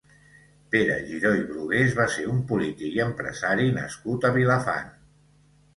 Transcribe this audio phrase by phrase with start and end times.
[0.75, 4.95] Pere Giró i Brugués va ser un polític i empresari nascut a Vilafant.